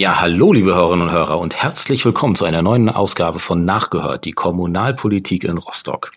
Ja, 0.00 0.18
hallo 0.18 0.54
liebe 0.54 0.74
Hörerinnen 0.74 1.08
und 1.08 1.12
Hörer 1.12 1.38
und 1.38 1.62
herzlich 1.62 2.06
willkommen 2.06 2.34
zu 2.34 2.46
einer 2.46 2.62
neuen 2.62 2.88
Ausgabe 2.88 3.38
von 3.38 3.66
Nachgehört, 3.66 4.24
die 4.24 4.32
Kommunalpolitik 4.32 5.44
in 5.44 5.58
Rostock. 5.58 6.12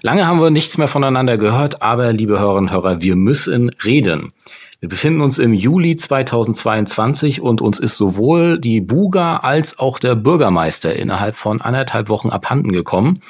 Lange 0.00 0.26
haben 0.26 0.40
wir 0.40 0.48
nichts 0.48 0.78
mehr 0.78 0.88
voneinander 0.88 1.36
gehört, 1.36 1.82
aber 1.82 2.14
liebe 2.14 2.40
Hörerinnen 2.40 2.70
und 2.70 2.74
Hörer, 2.74 3.02
wir 3.02 3.14
müssen 3.14 3.68
reden. 3.84 4.32
Wir 4.80 4.88
befinden 4.88 5.20
uns 5.20 5.38
im 5.38 5.52
Juli 5.52 5.96
2022 5.96 7.42
und 7.42 7.60
uns 7.60 7.78
ist 7.78 7.98
sowohl 7.98 8.58
die 8.58 8.80
Buga 8.80 9.36
als 9.36 9.78
auch 9.78 9.98
der 9.98 10.14
Bürgermeister 10.14 10.96
innerhalb 10.96 11.36
von 11.36 11.60
anderthalb 11.60 12.08
Wochen 12.08 12.30
abhanden 12.30 12.72
gekommen. 12.72 13.20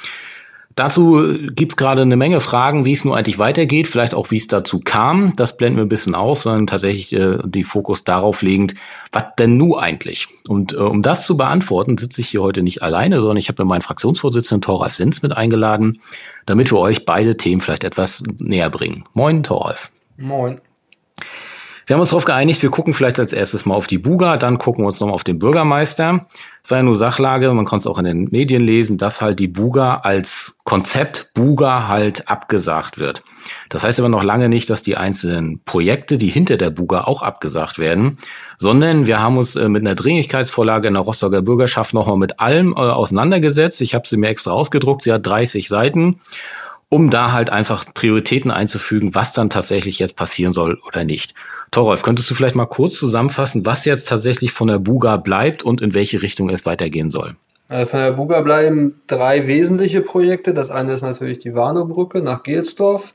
Dazu 0.76 1.38
gibt's 1.52 1.78
gerade 1.78 2.02
eine 2.02 2.16
Menge 2.16 2.42
Fragen, 2.42 2.84
wie 2.84 2.92
es 2.92 3.02
nur 3.06 3.16
eigentlich 3.16 3.38
weitergeht, 3.38 3.88
vielleicht 3.88 4.14
auch 4.14 4.30
wie 4.30 4.36
es 4.36 4.46
dazu 4.46 4.78
kam. 4.78 5.32
Das 5.34 5.56
blenden 5.56 5.78
wir 5.78 5.86
ein 5.86 5.88
bisschen 5.88 6.14
aus, 6.14 6.42
sondern 6.42 6.66
tatsächlich 6.66 7.14
äh, 7.14 7.38
die 7.46 7.62
Fokus 7.62 8.04
darauf 8.04 8.42
legend, 8.42 8.74
was 9.10 9.24
denn 9.38 9.56
nu 9.56 9.78
eigentlich? 9.78 10.28
Und 10.46 10.74
äh, 10.74 10.76
um 10.76 11.00
das 11.00 11.24
zu 11.24 11.38
beantworten, 11.38 11.96
sitze 11.96 12.20
ich 12.20 12.28
hier 12.28 12.42
heute 12.42 12.62
nicht 12.62 12.82
alleine, 12.82 13.22
sondern 13.22 13.38
ich 13.38 13.48
habe 13.48 13.64
mir 13.64 13.68
meinen 13.70 13.80
Fraktionsvorsitzenden 13.80 14.60
Thoralf 14.60 14.94
Sins 14.94 15.22
mit 15.22 15.34
eingeladen, 15.34 15.98
damit 16.44 16.70
wir 16.70 16.78
euch 16.78 17.06
beide 17.06 17.38
Themen 17.38 17.62
vielleicht 17.62 17.84
etwas 17.84 18.22
näher 18.38 18.68
bringen. 18.68 19.04
Moin, 19.14 19.42
Thoralf. 19.42 19.90
Moin. 20.18 20.60
Wir 21.86 21.94
haben 21.94 22.00
uns 22.00 22.10
darauf 22.10 22.24
geeinigt, 22.24 22.62
wir 22.62 22.70
gucken 22.70 22.94
vielleicht 22.94 23.20
als 23.20 23.32
erstes 23.32 23.64
mal 23.64 23.76
auf 23.76 23.86
die 23.86 23.98
Buga, 23.98 24.38
dann 24.38 24.58
gucken 24.58 24.82
wir 24.82 24.88
uns 24.88 24.98
nochmal 24.98 25.14
auf 25.14 25.22
den 25.22 25.38
Bürgermeister. 25.38 26.26
Es 26.64 26.70
war 26.72 26.78
ja 26.78 26.82
nur 26.82 26.96
Sachlage, 26.96 27.54
man 27.54 27.64
konnte 27.64 27.82
es 27.82 27.86
auch 27.86 28.00
in 28.00 28.06
den 28.06 28.24
Medien 28.24 28.60
lesen, 28.60 28.98
dass 28.98 29.22
halt 29.22 29.38
die 29.38 29.46
Buga 29.46 29.98
als 29.98 30.56
Konzept 30.64 31.30
Buga 31.34 31.86
halt 31.86 32.26
abgesagt 32.26 32.98
wird. 32.98 33.22
Das 33.68 33.84
heißt 33.84 34.00
aber 34.00 34.08
noch 34.08 34.24
lange 34.24 34.48
nicht, 34.48 34.68
dass 34.68 34.82
die 34.82 34.96
einzelnen 34.96 35.60
Projekte, 35.64 36.18
die 36.18 36.28
hinter 36.28 36.56
der 36.56 36.70
Buga 36.70 37.04
auch 37.04 37.22
abgesagt 37.22 37.78
werden, 37.78 38.18
sondern 38.58 39.06
wir 39.06 39.20
haben 39.20 39.38
uns 39.38 39.54
äh, 39.54 39.68
mit 39.68 39.82
einer 39.82 39.94
Dringlichkeitsvorlage 39.94 40.88
in 40.88 40.94
der 40.94 41.04
Rostocker 41.04 41.42
Bürgerschaft 41.42 41.94
nochmal 41.94 42.18
mit 42.18 42.40
allem 42.40 42.72
äh, 42.72 42.80
auseinandergesetzt. 42.80 43.80
Ich 43.80 43.94
habe 43.94 44.08
sie 44.08 44.16
mir 44.16 44.26
extra 44.26 44.50
ausgedruckt, 44.50 45.02
sie 45.02 45.12
hat 45.12 45.24
30 45.24 45.68
Seiten 45.68 46.18
um 46.88 47.10
da 47.10 47.32
halt 47.32 47.50
einfach 47.50 47.84
Prioritäten 47.94 48.50
einzufügen, 48.50 49.14
was 49.14 49.32
dann 49.32 49.50
tatsächlich 49.50 49.98
jetzt 49.98 50.16
passieren 50.16 50.52
soll 50.52 50.78
oder 50.86 51.04
nicht. 51.04 51.34
Torolf, 51.70 52.02
könntest 52.02 52.30
du 52.30 52.34
vielleicht 52.34 52.54
mal 52.54 52.66
kurz 52.66 52.94
zusammenfassen, 52.98 53.66
was 53.66 53.84
jetzt 53.84 54.08
tatsächlich 54.08 54.52
von 54.52 54.68
der 54.68 54.78
Buga 54.78 55.16
bleibt 55.16 55.64
und 55.64 55.80
in 55.80 55.94
welche 55.94 56.22
Richtung 56.22 56.48
es 56.48 56.64
weitergehen 56.64 57.10
soll? 57.10 57.34
Also 57.68 57.90
von 57.90 58.00
der 58.00 58.12
Buga 58.12 58.40
bleiben 58.42 59.00
drei 59.08 59.48
wesentliche 59.48 60.00
Projekte. 60.00 60.54
Das 60.54 60.70
eine 60.70 60.92
ist 60.92 61.02
natürlich 61.02 61.38
die 61.38 61.54
Warnow-Brücke 61.54 62.22
nach 62.22 62.44
Gelsdorf. 62.44 63.14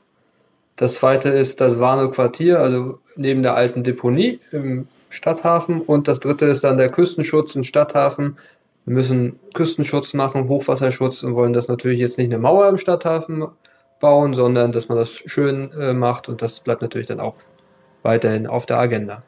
Das 0.76 0.94
zweite 0.94 1.30
ist 1.30 1.60
das 1.60 1.80
Warnow-Quartier, 1.80 2.58
also 2.58 2.98
neben 3.16 3.42
der 3.42 3.54
alten 3.54 3.82
Deponie 3.82 4.40
im 4.52 4.86
Stadthafen. 5.08 5.80
Und 5.80 6.08
das 6.08 6.20
dritte 6.20 6.46
ist 6.46 6.64
dann 6.64 6.76
der 6.76 6.90
Küstenschutz 6.90 7.54
im 7.54 7.62
Stadthafen. 7.62 8.36
Wir 8.84 8.94
müssen 8.94 9.38
Küstenschutz 9.54 10.12
machen, 10.14 10.48
Hochwasserschutz 10.48 11.22
und 11.22 11.34
wollen 11.34 11.52
das 11.52 11.68
natürlich 11.68 12.00
jetzt 12.00 12.18
nicht 12.18 12.32
eine 12.32 12.38
Mauer 12.38 12.68
im 12.68 12.78
Stadthafen 12.78 13.46
bauen, 14.00 14.34
sondern 14.34 14.72
dass 14.72 14.88
man 14.88 14.98
das 14.98 15.10
schön 15.10 15.72
äh, 15.72 15.94
macht 15.94 16.28
und 16.28 16.42
das 16.42 16.60
bleibt 16.60 16.82
natürlich 16.82 17.06
dann 17.06 17.20
auch 17.20 17.36
weiterhin 18.02 18.46
auf 18.46 18.66
der 18.66 18.78
Agenda. 18.78 19.22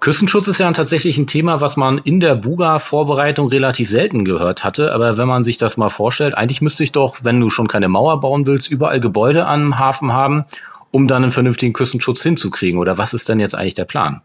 Küstenschutz 0.00 0.48
ist 0.48 0.60
ja 0.60 0.70
tatsächlich 0.72 1.18
ein 1.18 1.26
Thema, 1.26 1.60
was 1.62 1.76
man 1.76 1.98
in 1.98 2.20
der 2.20 2.34
Buga-Vorbereitung 2.34 3.48
relativ 3.48 3.90
selten 3.90 4.24
gehört 4.24 4.64
hatte. 4.64 4.92
Aber 4.92 5.16
wenn 5.16 5.26
man 5.26 5.44
sich 5.44 5.56
das 5.56 5.76
mal 5.76 5.88
vorstellt, 5.88 6.36
eigentlich 6.36 6.60
müsste 6.60 6.84
ich 6.84 6.92
doch, 6.92 7.24
wenn 7.24 7.40
du 7.40 7.50
schon 7.50 7.68
keine 7.68 7.88
Mauer 7.88 8.20
bauen 8.20 8.46
willst, 8.46 8.70
überall 8.70 9.00
Gebäude 9.00 9.46
am 9.46 9.78
Hafen 9.78 10.12
haben, 10.12 10.44
um 10.90 11.08
dann 11.08 11.22
einen 11.22 11.32
vernünftigen 11.32 11.72
Küstenschutz 11.72 12.22
hinzukriegen. 12.22 12.78
Oder 12.78 12.98
was 12.98 13.14
ist 13.14 13.28
denn 13.28 13.40
jetzt 13.40 13.54
eigentlich 13.54 13.74
der 13.74 13.86
Plan? 13.86 14.20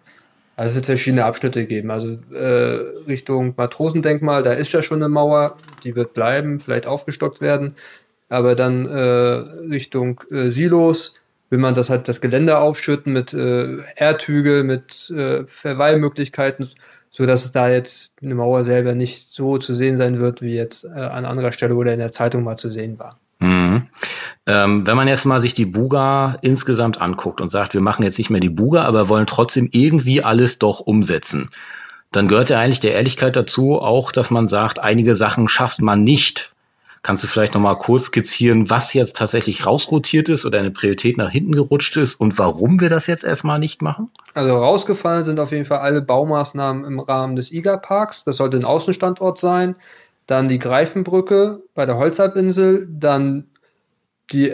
Also 0.56 0.70
es 0.70 0.76
wird 0.76 0.86
verschiedene 0.86 1.26
Abschnitte 1.26 1.66
geben. 1.66 1.90
Also 1.90 2.18
äh, 2.32 2.80
Richtung 3.08 3.54
Matrosendenkmal, 3.58 4.44
da 4.44 4.54
ist 4.54 4.72
ja 4.72 4.82
schon 4.82 5.02
eine 5.02 5.10
Mauer, 5.10 5.58
die 5.84 5.96
wird 5.96 6.14
bleiben, 6.14 6.60
vielleicht 6.60 6.86
aufgestockt 6.86 7.42
werden. 7.42 7.74
Aber 8.30 8.56
dann 8.56 8.86
äh, 8.86 9.00
Richtung 9.00 10.22
äh, 10.32 10.50
Silos 10.50 11.16
will 11.50 11.60
man 11.60 11.76
das 11.76 11.90
halt 11.90 12.08
das 12.08 12.22
Gelände 12.22 12.58
aufschütten 12.58 13.14
mit 13.14 13.34
äh, 13.34 13.78
Erdhügel, 13.96 14.64
mit 14.64 15.10
äh, 15.12 15.46
Verweilmöglichkeiten, 15.46 16.68
so 17.12 17.28
dass 17.28 17.46
es 17.46 17.52
da 17.52 17.70
jetzt 17.70 18.14
eine 18.24 18.34
Mauer 18.34 18.64
selber 18.64 18.96
nicht 18.96 19.32
so 19.32 19.60
zu 19.60 19.74
sehen 19.74 19.98
sein 19.98 20.20
wird, 20.20 20.42
wie 20.42 20.56
jetzt 20.56 20.86
äh, 20.86 20.90
an 20.90 21.26
anderer 21.26 21.52
Stelle 21.52 21.76
oder 21.76 21.94
in 21.94 22.00
der 22.00 22.12
Zeitung 22.12 22.44
mal 22.44 22.58
zu 22.58 22.72
sehen 22.72 22.98
war. 22.98 23.20
Ähm, 24.46 24.86
wenn 24.86 24.98
man 24.98 25.08
jetzt 25.08 25.26
mal 25.26 25.40
sich 25.40 25.54
die 25.54 25.66
Buga 25.66 26.38
insgesamt 26.42 27.02
anguckt 27.02 27.40
und 27.40 27.50
sagt, 27.50 27.74
wir 27.74 27.82
machen 27.82 28.04
jetzt 28.04 28.18
nicht 28.18 28.30
mehr 28.30 28.42
die 28.42 28.50
Buga, 28.50 28.84
aber 28.84 29.08
wollen 29.08 29.26
trotzdem 29.26 29.70
irgendwie 29.72 30.22
alles 30.22 30.60
doch 30.60 30.82
umsetzen, 30.82 31.50
dann 32.12 32.28
gehört 32.28 32.50
ja 32.50 32.60
eigentlich 32.60 32.82
der 32.82 32.94
Ehrlichkeit 32.94 33.36
dazu 33.36 33.80
auch, 33.80 34.12
dass 34.12 34.32
man 34.32 34.48
sagt, 34.48 34.80
einige 34.80 35.16
Sachen 35.16 35.48
schafft 35.48 35.82
man 35.82 36.04
nicht. 36.04 36.54
Kannst 37.02 37.22
du 37.24 37.28
vielleicht 37.28 37.54
noch 37.54 37.62
mal 37.62 37.76
kurz 37.76 38.06
skizzieren, 38.06 38.70
was 38.70 38.94
jetzt 38.94 39.18
tatsächlich 39.18 39.66
rausrotiert 39.66 40.30
ist 40.30 40.46
oder 40.46 40.60
eine 40.60 40.72
Priorität 40.72 41.18
nach 41.18 41.30
hinten 41.30 41.52
gerutscht 41.52 41.98
ist 41.98 42.16
und 42.16 42.38
warum 42.38 42.80
wir 42.80 42.88
das 42.88 43.08
jetzt 43.08 43.26
erstmal 43.26 43.60
nicht 43.60 43.82
machen? 43.82 44.10
Also 44.34 44.56
rausgefallen 44.56 45.26
sind 45.26 45.40
auf 45.42 45.52
jeden 45.52 45.66
Fall 45.66 45.80
alle 45.80 46.02
Baumaßnahmen 46.02 46.86
im 46.86 47.00
Rahmen 47.00 47.36
des 47.36 47.52
IGA-Parks. 47.52 48.24
Das 48.24 48.38
sollte 48.38 48.56
ein 48.56 48.64
Außenstandort 48.64 49.38
sein. 49.38 49.76
Dann 50.28 50.48
die 50.48 50.60
Greifenbrücke 50.60 51.62
bei 51.76 51.86
der 51.86 51.98
Holzhalbinsel. 51.98 52.88
Dann 52.90 53.48
die, 54.32 54.52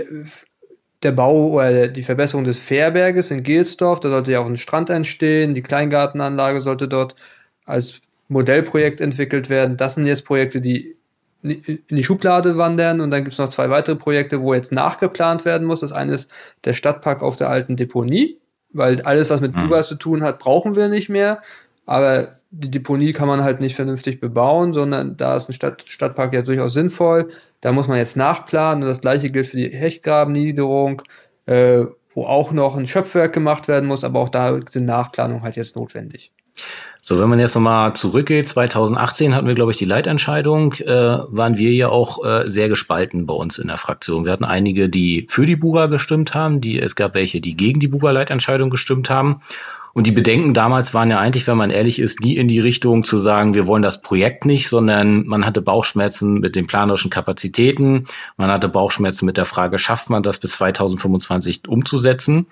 der 1.04 1.12
Bau 1.12 1.50
oder 1.50 1.88
die 1.88 2.04
Verbesserung 2.04 2.44
des 2.44 2.60
Fährberges 2.60 3.32
in 3.32 3.44
Gelsdorf, 3.44 4.00
da 4.00 4.10
sollte 4.10 4.32
ja 4.32 4.40
auch 4.40 4.48
ein 4.48 4.58
Strand 4.58 4.90
entstehen, 4.90 5.54
die 5.54 5.62
Kleingartenanlage 5.62 6.62
sollte 6.62 6.88
dort 6.88 7.16
als 7.66 8.02
Modellprojekt 8.28 9.02
entwickelt 9.02 9.50
werden. 9.50 9.78
Das 9.78 9.96
sind 9.96 10.06
jetzt 10.06 10.26
Projekte, 10.26 10.62
die 10.62 10.96
in 11.42 11.82
die 11.90 12.04
Schublade 12.04 12.58
wandern 12.58 13.00
und 13.00 13.12
dann 13.12 13.24
gibt 13.24 13.34
es 13.34 13.40
noch 13.40 13.50
zwei 13.50 13.70
weitere 13.70 13.96
Projekte, 13.96 14.42
wo 14.42 14.54
jetzt 14.54 14.74
nachgeplant 14.74 15.46
werden 15.46 15.66
muss. 15.66 15.80
Das 15.80 15.94
eine 15.94 16.14
ist 16.14 16.30
der 16.66 16.74
Stadtpark 16.74 17.24
auf 17.24 17.38
der 17.38 17.50
alten 17.50 17.78
Deponie, 17.78 18.38
weil 18.74 19.02
alles, 19.04 19.30
was 19.30 19.40
mit 19.40 19.56
mhm. 19.56 19.64
Bugas 19.64 19.88
zu 19.88 19.96
tun 19.96 20.22
hat, 20.22 20.40
brauchen 20.40 20.76
wir 20.76 20.90
nicht 20.90 21.08
mehr. 21.08 21.42
Aber 21.90 22.28
die 22.52 22.70
Deponie 22.70 23.14
kann 23.14 23.28
man 23.28 23.44
halt 23.44 23.62
nicht 23.62 23.76
vernünftig 23.76 24.20
bebauen, 24.20 24.74
sondern 24.74 25.18
da 25.18 25.36
ist 25.36 25.50
ein 25.50 25.54
Stadt, 25.54 25.84
Stadtpark 25.88 26.36
ja 26.36 26.44
durchaus 26.44 26.74
sinnvoll. 26.74 27.30
Da 27.62 27.72
muss 27.72 27.88
man 27.88 27.98
jetzt 27.98 28.16
nachplanen 28.16 28.84
und 28.84 28.90
das 28.90 29.02
gleiche 29.02 29.32
gilt 29.32 29.48
für 29.48 29.58
die 29.58 29.70
Hechtgrabenniederung, 29.70 31.02
äh, 31.48 31.86
wo 32.14 32.26
auch 32.26 32.52
noch 32.52 32.78
ein 32.78 32.86
Schöpfwerk 32.86 33.34
gemacht 33.34 33.68
werden 33.68 33.88
muss, 33.88 34.04
aber 34.04 34.20
auch 34.20 34.30
da 34.30 34.60
sind 34.70 34.86
Nachplanungen 34.86 35.42
halt 35.42 35.56
jetzt 35.56 35.76
notwendig. 35.76 36.32
So, 37.02 37.20
wenn 37.20 37.30
man 37.30 37.40
jetzt 37.40 37.56
nochmal 37.56 37.94
zurückgeht, 37.96 38.48
2018 38.48 39.34
hatten 39.34 39.48
wir, 39.48 39.56
glaube 39.56 39.72
ich, 39.72 39.78
die 39.78 39.86
Leitentscheidung, 39.86 40.74
äh, 40.74 41.18
waren 41.28 41.58
wir 41.58 41.72
ja 41.72 41.90
auch 41.90 42.24
äh, 42.24 42.44
sehr 42.46 42.70
gespalten 42.70 43.26
bei 43.26 43.34
uns 43.34 43.58
in 43.58 43.68
der 43.68 43.78
Fraktion. 43.78 44.26
Wir 44.26 44.32
hatten 44.32 44.44
einige, 44.44 44.90
die 44.90 45.26
für 45.28 45.48
die 45.48 45.56
Buga 45.56 45.88
gestimmt 45.88 46.36
haben, 46.36 46.62
die, 46.62 46.80
es 46.80 46.96
gab 46.96 47.16
welche, 47.16 47.42
die 47.42 47.58
gegen 47.58 47.80
die 47.80 47.88
Buga-Leitentscheidung 47.88 48.70
gestimmt 48.70 49.10
haben. 49.10 49.42
Und 49.94 50.08
die 50.08 50.12
Bedenken 50.12 50.54
damals 50.54 50.94
waren 50.94 51.10
ja 51.10 51.20
eigentlich, 51.20 51.48
wenn 51.48 51.58
man 51.58 51.72
ehrlich 51.72 52.00
ist, 52.00 52.22
nie 52.22 52.36
in 52.36 52.48
die 52.48 52.60
Richtung 52.60 53.04
zu 53.04 53.18
sagen, 53.18 53.54
wir 53.54 53.66
wollen 53.66 53.82
das 53.82 54.02
Projekt 54.02 54.46
nicht, 54.46 54.70
sondern 54.70 55.26
man 55.26 55.46
hatte 55.46 55.62
Bauchschmerzen 55.62 56.40
mit 56.40 56.56
den 56.56 56.68
planerischen 56.68 57.10
Kapazitäten. 57.10 58.06
Man 58.38 58.50
hatte 58.52 58.70
Bauchschmerzen 58.70 59.26
mit 59.26 59.38
der 59.38 59.46
Frage, 59.46 59.78
schafft 59.78 60.10
man 60.10 60.24
das 60.24 60.38
bis 60.38 60.54
2025 60.54 61.68
umzusetzen? 61.68 62.48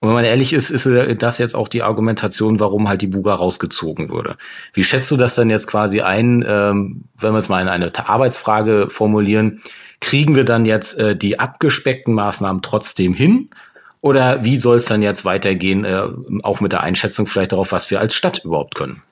Und 0.00 0.08
wenn 0.08 0.14
man 0.14 0.24
ehrlich 0.24 0.52
ist, 0.52 0.70
ist 0.70 0.88
das 1.20 1.38
jetzt 1.38 1.56
auch 1.56 1.66
die 1.66 1.82
Argumentation, 1.82 2.60
warum 2.60 2.88
halt 2.88 3.02
die 3.02 3.08
Buga 3.08 3.34
rausgezogen 3.34 4.10
wurde. 4.10 4.36
Wie 4.72 4.84
schätzt 4.84 5.10
du 5.10 5.16
das 5.16 5.34
dann 5.34 5.50
jetzt 5.50 5.66
quasi 5.66 6.02
ein, 6.02 6.44
ähm, 6.46 7.04
wenn 7.16 7.32
wir 7.32 7.38
es 7.38 7.48
mal 7.48 7.60
in 7.60 7.68
eine 7.68 7.90
Arbeitsfrage 8.08 8.86
formulieren? 8.90 9.60
Kriegen 10.00 10.36
wir 10.36 10.44
dann 10.44 10.64
jetzt 10.64 10.96
äh, 10.98 11.16
die 11.16 11.40
abgespeckten 11.40 12.14
Maßnahmen 12.14 12.62
trotzdem 12.62 13.12
hin? 13.12 13.50
Oder 14.00 14.44
wie 14.44 14.56
soll 14.56 14.76
es 14.76 14.86
dann 14.86 15.02
jetzt 15.02 15.24
weitergehen, 15.24 15.84
äh, 15.84 16.02
auch 16.42 16.60
mit 16.60 16.72
der 16.72 16.82
Einschätzung 16.82 17.26
vielleicht 17.26 17.52
darauf, 17.52 17.72
was 17.72 17.90
wir 17.90 18.00
als 18.00 18.14
Stadt 18.14 18.44
überhaupt 18.44 18.74
können? 18.74 19.02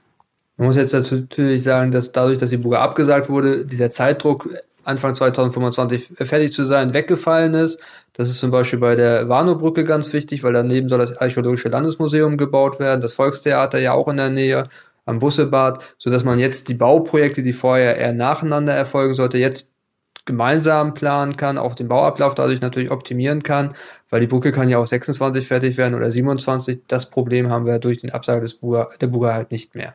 Man 0.57 0.69
muss 0.69 0.77
jetzt 0.77 0.95
natürlich 0.95 1.63
sagen, 1.63 1.91
dass 1.91 2.13
dadurch, 2.13 2.39
dass 2.39 2.51
die 2.51 2.57
Buga 2.57 2.81
abgesagt 2.81 3.29
wurde, 3.29 3.67
dieser 3.67 3.91
Zeitdruck 3.91 4.49
Anfang 4.85 5.15
2025 5.15 6.13
fertig 6.21 6.53
zu 6.53 6.65
sein, 6.65 6.95
weggefallen 6.95 7.55
ist. 7.55 7.81
Das 8.13 8.31
ist 8.31 8.39
zum 8.39 8.53
Beispiel 8.53 8.79
bei 8.79 8.95
der 8.95 9.29
Warnow-Brücke 9.29 9.83
ganz 9.83 10.13
wichtig, 10.13 10.45
weil 10.45 10.53
daneben 10.53 10.89
soll 10.89 11.01
das 11.01 11.19
Archäologische 11.19 11.69
Landesmuseum 11.69 12.37
gebaut 12.37 12.79
werden, 12.79 13.01
das 13.01 13.13
Volkstheater 13.13 13.81
ja 13.81 13.93
auch 13.93 14.07
in 14.09 14.17
der 14.17 14.31
Nähe, 14.31 14.63
am 15.05 15.21
Bussebad, 15.21 15.95
so 15.99 16.11
dass 16.11 16.25
man 16.25 16.39
jetzt 16.39 16.69
die 16.69 16.75
Bauprojekte, 16.75 17.43
die 17.43 17.53
vorher 17.53 17.97
eher 17.97 18.13
nacheinander 18.13 18.75
erfolgen 18.75 19.15
sollte, 19.15 19.39
jetzt 19.39 19.69
gemeinsam 20.27 20.93
planen 20.93 21.37
kann, 21.37 21.57
auch 21.57 21.75
den 21.75 21.89
Bauablauf 21.89 22.35
dadurch 22.35 22.61
natürlich 22.61 22.91
optimieren 22.91 23.43
kann, 23.43 23.73
weil 24.11 24.21
die 24.21 24.27
Brücke 24.27 24.53
kann 24.53 24.69
ja 24.69 24.79
auch 24.79 24.87
26 24.87 25.47
fertig 25.47 25.79
werden 25.79 25.95
oder 25.95 26.11
27. 26.11 26.81
Das 26.89 27.09
Problem 27.09 27.49
haben 27.49 27.65
wir 27.65 27.79
durch 27.79 27.99
den 27.99 28.11
Absage 28.11 28.43
des 28.43 28.55
Buga, 28.55 28.89
der 29.01 29.07
Buga 29.07 29.33
halt 29.33 29.51
nicht 29.51 29.75
mehr. 29.75 29.95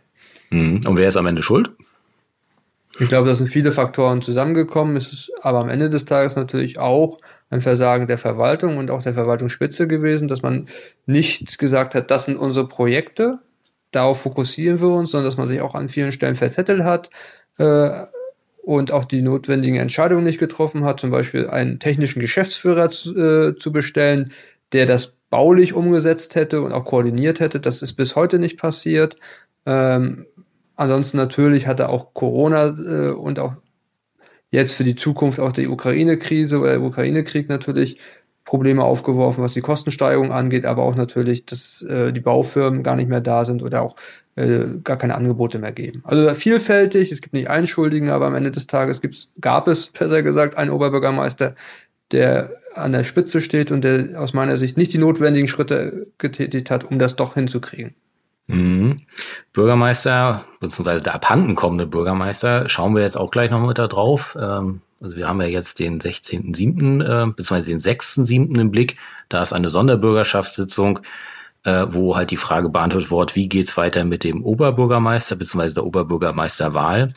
Mhm. 0.50 0.82
Und 0.88 0.98
wer 0.98 1.10
ist 1.10 1.18
am 1.18 1.28
Ende 1.28 1.44
schuld? 1.44 1.72
Ich 3.00 3.08
glaube, 3.08 3.28
da 3.28 3.34
sind 3.34 3.48
viele 3.48 3.72
Faktoren 3.72 4.22
zusammengekommen. 4.22 4.98
Es 4.98 5.14
ist 5.14 5.32
aber 5.44 5.60
am 5.60 5.70
Ende 5.70 5.90
des 5.90 6.06
Tages 6.06 6.36
natürlich 6.36 6.78
auch 6.78 7.20
ein 7.50 7.62
Versagen 7.62 8.08
der 8.08 8.18
Verwaltung 8.18 8.78
und 8.78 8.92
auch 8.92 9.02
der 9.02 9.14
Verwaltungsspitze 9.14 9.88
gewesen, 9.88 10.28
dass 10.28 10.42
man 10.42 10.66
nicht 11.06 11.58
gesagt 11.58 11.96
hat, 11.96 12.12
das 12.12 12.26
sind 12.26 12.38
unsere 12.38 12.68
Projekte, 12.68 13.40
darauf 13.92 14.22
fokussieren 14.22 14.82
wir 14.82 14.90
uns, 14.90 15.12
sondern 15.12 15.30
dass 15.30 15.38
man 15.38 15.48
sich 15.48 15.62
auch 15.62 15.74
an 15.74 15.90
vielen 15.90 16.12
Stellen 16.12 16.36
verzettelt 16.36 16.84
hat 16.84 17.10
äh, 17.58 17.90
und 18.64 18.92
auch 18.92 19.06
die 19.06 19.22
notwendigen 19.22 19.78
Entscheidungen 19.78 20.24
nicht 20.24 20.40
getroffen 20.40 20.86
hat, 20.86 21.00
zum 21.00 21.10
Beispiel 21.10 21.48
einen 21.48 21.80
technischen 21.80 22.20
Geschäftsführer 22.20 22.90
zu, 22.90 23.16
äh, 23.16 23.56
zu 23.56 23.72
bestellen, 23.72 24.32
der 24.72 24.86
das 24.86 25.14
baulich 25.30 25.74
umgesetzt 25.74 26.36
hätte 26.36 26.62
und 26.62 26.72
auch 26.74 26.86
koordiniert 26.86 27.40
hätte. 27.40 27.60
Das 27.60 27.82
ist 27.82 27.94
bis 27.94 28.16
heute 28.16 28.38
nicht 28.38 28.60
passiert. 28.60 29.16
Ähm, 29.66 30.26
ansonsten 30.76 31.18
natürlich 31.18 31.68
hatte 31.68 31.90
auch 31.90 32.14
Corona 32.14 32.68
äh, 32.68 33.12
und 33.12 33.40
auch 33.40 33.54
jetzt 34.52 34.74
für 34.74 34.84
die 34.84 34.96
Zukunft 34.96 35.40
auch 35.40 35.54
die 35.54 35.68
Ukraine-Krise 35.68 36.60
oder 36.60 36.72
der 36.72 36.82
Ukraine-Krieg 36.82 37.50
natürlich 37.50 37.98
Probleme 38.46 38.84
aufgeworfen, 38.84 39.44
was 39.44 39.54
die 39.54 39.62
Kostensteigerung 39.62 40.32
angeht, 40.32 40.66
aber 40.66 40.84
auch 40.84 40.96
natürlich, 40.96 41.46
dass 41.46 41.84
äh, 41.84 42.12
die 42.12 42.22
Baufirmen 42.22 42.84
gar 42.84 42.96
nicht 42.96 43.08
mehr 43.08 43.22
da 43.22 43.46
sind 43.46 43.62
oder 43.62 43.82
auch 43.82 43.96
äh, 44.36 44.80
gar 44.84 44.98
keine 44.98 45.16
Angebote 45.16 45.60
mehr 45.60 45.72
geben. 45.72 46.02
Also 46.06 46.34
vielfältig, 46.34 47.12
es 47.12 47.22
gibt 47.22 47.34
nicht 47.34 47.50
einen 47.50 47.68
Schuldigen, 47.68 48.10
aber 48.10 48.28
am 48.28 48.36
Ende 48.36 48.52
des 48.52 48.68
Tages 48.68 49.02
gibt's, 49.02 49.30
gab 49.40 49.68
es, 49.68 49.88
besser 49.88 50.24
gesagt, 50.24 50.58
einen 50.58 50.72
Oberbürgermeister, 50.72 51.56
der 52.12 52.50
an 52.76 52.92
der 52.94 53.04
Spitze 53.04 53.42
steht 53.42 53.72
und 53.72 53.84
der 53.84 54.20
aus 54.20 54.34
meiner 54.34 54.58
Sicht 54.58 54.78
nicht 54.78 54.94
die 54.94 54.98
notwendigen 54.98 55.48
Schritte 55.48 56.08
getätigt 56.18 56.72
hat, 56.72 56.84
um 56.84 57.00
das 57.00 57.16
doch 57.16 57.36
hinzukriegen. 57.36 57.96
Mhm. 58.48 58.98
Bürgermeister, 59.54 60.46
beziehungsweise 60.60 61.04
der 61.04 61.16
abhanden 61.16 61.56
kommende 61.56 61.88
Bürgermeister, 61.88 62.68
schauen 62.70 62.96
wir 62.96 63.02
jetzt 63.02 63.18
auch 63.18 63.32
gleich 63.32 63.52
noch 63.52 63.66
mit 63.66 63.78
da 63.78 63.88
drauf. 63.88 64.38
Ähm, 64.40 64.82
also 65.02 65.18
wir 65.18 65.28
haben 65.28 65.42
ja 65.42 65.48
jetzt 65.48 65.80
den 65.80 66.00
16.7., 66.00 67.02
äh, 67.02 67.26
beziehungsweise 67.28 67.72
den 67.72 67.80
6.7. 67.80 68.60
im 68.60 68.72
Blick. 68.72 68.98
Da 69.30 69.42
ist 69.42 69.54
eine 69.54 69.70
Sonderbürgerschaftssitzung, 69.70 71.00
äh, 71.64 71.86
wo 71.90 72.16
halt 72.16 72.32
die 72.32 72.38
Frage 72.38 72.70
beantwortet 72.70 73.12
wird, 73.12 73.36
wie 73.36 73.50
geht's 73.50 73.78
weiter 73.78 74.04
mit 74.04 74.24
dem 74.24 74.44
Oberbürgermeister, 74.44 75.36
beziehungsweise 75.36 75.76
der 75.76 75.86
Oberbürgermeisterwahl. 75.86 77.10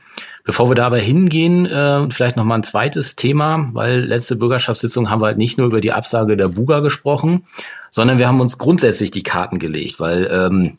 Bevor 0.44 0.70
wir 0.70 0.74
dabei 0.74 1.00
hingehen, 1.00 1.66
äh, 1.66 2.10
vielleicht 2.10 2.36
noch 2.36 2.44
mal 2.44 2.56
ein 2.56 2.62
zweites 2.62 3.16
Thema, 3.16 3.70
weil 3.72 4.00
letzte 4.00 4.36
Bürgerschaftssitzung 4.36 5.10
haben 5.10 5.20
wir 5.22 5.26
halt 5.26 5.38
nicht 5.38 5.58
nur 5.58 5.66
über 5.66 5.80
die 5.80 5.92
Absage 5.92 6.36
der 6.36 6.48
Buga 6.48 6.80
gesprochen, 6.80 7.44
sondern 7.90 8.18
wir 8.18 8.28
haben 8.28 8.40
uns 8.40 8.58
grundsätzlich 8.58 9.10
die 9.10 9.22
Karten 9.22 9.58
gelegt, 9.58 10.00
weil 10.00 10.28
ähm, 10.30 10.78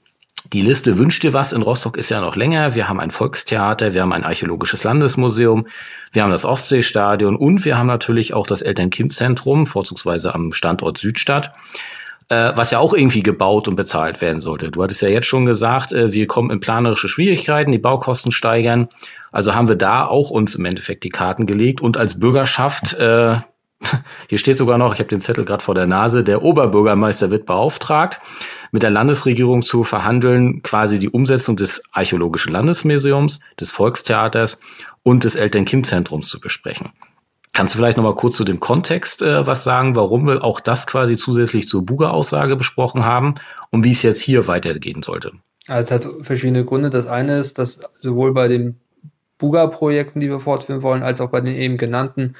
die 0.53 0.62
Liste 0.62 0.97
Wünscht 0.97 1.24
dir 1.24 1.33
was 1.33 1.53
in 1.53 1.62
Rostock 1.62 1.97
ist 1.97 2.09
ja 2.09 2.21
noch 2.21 2.36
länger. 2.36 2.75
Wir 2.75 2.88
haben 2.88 3.00
ein 3.00 3.12
Volkstheater, 3.12 3.94
wir 3.94 4.01
haben 4.01 4.13
ein 4.13 4.24
archäologisches 4.24 4.83
Landesmuseum, 4.83 5.68
wir 6.12 6.24
haben 6.24 6.31
das 6.31 6.45
Ostseestadion 6.45 7.36
und 7.36 7.65
wir 7.65 7.77
haben 7.77 7.88
natürlich 7.88 8.33
auch 8.33 8.47
das 8.47 8.62
Eltern-Kind-Zentrum, 8.62 9.65
vorzugsweise 9.65 10.33
am 10.36 10.51
Standort 10.53 10.97
Südstadt, 10.97 11.51
äh, 12.30 12.53
was 12.56 12.71
ja 12.71 12.80
auch 12.80 12.94
irgendwie 12.94 13.24
gebaut 13.24 13.68
und 13.68 13.75
bezahlt 13.75 14.21
werden 14.21 14.39
sollte. 14.39 14.71
Du 14.71 14.83
hattest 14.83 15.01
ja 15.01 15.09
jetzt 15.09 15.27
schon 15.27 15.45
gesagt, 15.45 15.94
äh, 15.94 16.13
wir 16.13 16.27
kommen 16.27 16.51
in 16.51 16.59
planerische 16.59 17.09
Schwierigkeiten, 17.09 17.71
die 17.71 17.77
Baukosten 17.77 18.31
steigern. 18.31 18.88
Also 19.31 19.56
haben 19.56 19.68
wir 19.68 19.75
da 19.75 20.06
auch 20.06 20.30
uns 20.30 20.56
im 20.56 20.65
Endeffekt 20.65 21.03
die 21.03 21.09
Karten 21.09 21.45
gelegt 21.45 21.81
und 21.81 21.98
als 21.98 22.19
Bürgerschaft 22.19 22.94
äh, 22.94 23.38
hier 24.30 24.38
steht 24.38 24.57
sogar 24.57 24.77
noch, 24.77 24.94
ich 24.94 25.00
habe 25.00 25.10
den 25.10 25.22
Zettel 25.22 25.45
gerade 25.45 25.63
vor 25.63 25.75
der 25.75 25.88
Nase, 25.88 26.24
der 26.24 26.44
Oberbürgermeister 26.44 27.31
wird 27.31 27.45
beauftragt 27.45 28.19
mit 28.72 28.83
der 28.83 28.89
Landesregierung 28.89 29.62
zu 29.62 29.83
verhandeln, 29.83 30.62
quasi 30.63 31.00
die 31.00 31.10
Umsetzung 31.10 31.56
des 31.56 31.83
Archäologischen 31.92 32.51
Landesmuseums, 32.54 33.39
des 33.60 33.72
Volkstheaters 33.72 34.60
und 35.04 35.24
des 35.24 35.36
Eltern-Kind-Zentrums 35.36 36.27
zu 36.27 36.39
besprechen. 36.39 36.92
Kannst 37.54 37.74
du 37.74 37.77
vielleicht 37.77 37.95
noch 37.95 38.04
mal 38.04 38.16
kurz 38.16 38.36
zu 38.36 38.44
dem 38.44 38.60
Kontext 38.60 39.22
äh, 39.22 39.48
was 39.48 39.63
sagen, 39.63 39.95
warum 39.95 40.27
wir 40.27 40.44
auch 40.44 40.60
das 40.60 40.88
quasi 40.88 41.16
zusätzlich 41.16 41.69
zur 41.69 41.86
Buga-Aussage 41.86 42.57
besprochen 42.57 43.06
haben 43.06 43.36
und 43.72 43.86
wie 43.86 43.92
es 43.92 44.04
jetzt 44.04 44.19
hier 44.19 44.48
weitergehen 44.48 45.04
sollte? 45.04 45.31
Also 45.68 45.83
es 45.83 45.92
hat 45.92 46.25
verschiedene 46.25 46.66
Gründe. 46.66 46.89
Das 46.89 47.07
eine 47.07 47.39
ist, 47.39 47.57
dass 47.57 47.80
sowohl 48.01 48.33
bei 48.33 48.50
den 48.50 48.77
Buga-Projekten, 49.38 50.19
die 50.19 50.30
wir 50.30 50.39
fortführen 50.39 50.81
wollen, 50.81 51.01
als 51.01 51.22
auch 51.22 51.30
bei 51.30 51.39
den 51.39 51.56
eben 51.56 51.77
genannten 51.77 52.33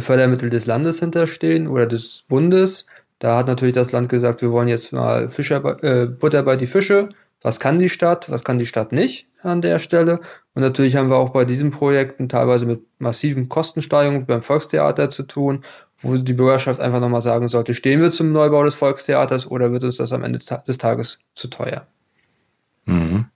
Fördermittel 0.00 0.50
des 0.50 0.66
Landes 0.66 1.00
hinterstehen 1.00 1.68
oder 1.68 1.86
des 1.86 2.24
Bundes. 2.28 2.86
Da 3.18 3.36
hat 3.36 3.46
natürlich 3.46 3.74
das 3.74 3.92
Land 3.92 4.08
gesagt, 4.08 4.42
wir 4.42 4.50
wollen 4.50 4.68
jetzt 4.68 4.92
mal 4.92 5.28
Fischer, 5.28 5.82
äh, 5.84 6.06
Butter 6.06 6.42
bei 6.42 6.56
die 6.56 6.66
Fische. 6.66 7.08
Was 7.42 7.58
kann 7.58 7.78
die 7.78 7.88
Stadt, 7.88 8.30
was 8.30 8.44
kann 8.44 8.58
die 8.58 8.66
Stadt 8.66 8.92
nicht 8.92 9.26
an 9.42 9.60
der 9.62 9.80
Stelle? 9.80 10.20
Und 10.54 10.62
natürlich 10.62 10.96
haben 10.96 11.10
wir 11.10 11.16
auch 11.16 11.30
bei 11.30 11.44
diesen 11.44 11.70
Projekten 11.70 12.28
teilweise 12.28 12.66
mit 12.66 12.82
massiven 12.98 13.48
Kostensteigerungen 13.48 14.26
beim 14.26 14.42
Volkstheater 14.42 15.10
zu 15.10 15.24
tun, 15.24 15.62
wo 16.02 16.16
die 16.16 16.32
Bürgerschaft 16.32 16.80
einfach 16.80 17.00
nochmal 17.00 17.20
sagen 17.20 17.48
sollte, 17.48 17.74
stehen 17.74 18.00
wir 18.00 18.12
zum 18.12 18.32
Neubau 18.32 18.62
des 18.64 18.74
Volkstheaters 18.74 19.50
oder 19.50 19.72
wird 19.72 19.84
uns 19.84 19.96
das 19.96 20.12
am 20.12 20.22
Ende 20.22 20.38
des 20.38 20.78
Tages 20.78 21.18
zu 21.34 21.48
teuer? 21.48 21.86
Mhm. 22.84 23.26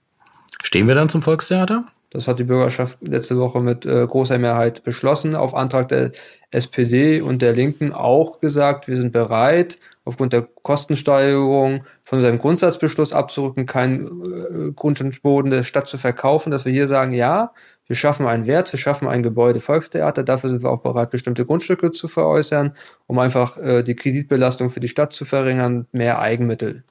Stehen 0.63 0.87
wir 0.87 0.95
dann 0.95 1.09
zum 1.09 1.21
Volkstheater? 1.21 1.85
Das 2.09 2.27
hat 2.27 2.39
die 2.39 2.45
Bürgerschaft 2.45 2.97
letzte 3.01 3.37
Woche 3.37 3.59
mit 3.59 3.85
äh, 3.85 4.07
großer 4.07 4.37
Mehrheit 4.37 4.83
beschlossen, 4.83 5.35
auf 5.35 5.53
Antrag 5.53 5.89
der 5.89 6.11
SPD 6.51 7.19
und 7.19 7.41
der 7.41 7.53
Linken 7.53 7.91
auch 7.91 8.39
gesagt, 8.39 8.87
wir 8.87 8.95
sind 8.95 9.11
bereit, 9.11 9.77
aufgrund 10.05 10.31
der 10.31 10.47
Kostensteigerung 10.61 11.83
von 12.01 12.21
seinem 12.21 12.37
Grundsatzbeschluss 12.37 13.11
abzurücken, 13.11 13.65
keinen 13.65 14.01
äh, 14.01 14.71
Grund 14.71 15.01
und 15.01 15.21
Boden 15.21 15.49
der 15.49 15.65
Stadt 15.65 15.87
zu 15.87 15.97
verkaufen, 15.97 16.49
dass 16.49 16.63
wir 16.63 16.71
hier 16.71 16.87
sagen, 16.87 17.11
ja, 17.11 17.51
wir 17.87 17.95
schaffen 17.97 18.25
einen 18.25 18.47
Wert, 18.47 18.71
wir 18.71 18.79
schaffen 18.79 19.09
ein 19.09 19.21
Gebäude 19.21 19.59
Volkstheater, 19.59 20.23
dafür 20.23 20.49
sind 20.49 20.63
wir 20.63 20.71
auch 20.71 20.81
bereit, 20.81 21.09
bestimmte 21.09 21.45
Grundstücke 21.45 21.91
zu 21.91 22.07
veräußern, 22.07 22.73
um 23.07 23.19
einfach 23.19 23.57
äh, 23.57 23.83
die 23.83 23.95
Kreditbelastung 23.95 24.69
für 24.69 24.79
die 24.79 24.87
Stadt 24.87 25.11
zu 25.11 25.25
verringern, 25.25 25.87
mehr 25.91 26.19
Eigenmittel 26.19 26.85